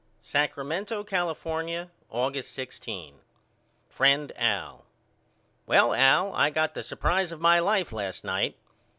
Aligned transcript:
Sacramento, 0.23 1.03
California, 1.03 1.91
August 2.09 2.53
16. 2.53 3.19
FRIEND 3.87 4.31
AL: 4.35 4.83
Well 5.67 5.93
Al 5.93 6.33
I 6.33 6.49
got 6.49 6.73
the 6.73 6.81
supprise 6.81 7.31
of 7.31 7.39
my 7.39 7.59
life 7.59 7.91
last 7.93 8.23
night. 8.23 8.55